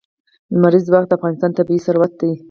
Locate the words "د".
1.07-1.11